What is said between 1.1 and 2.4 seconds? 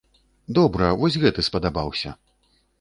гэты спадабаўся.